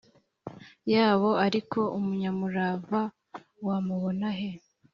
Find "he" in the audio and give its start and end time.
4.37-4.49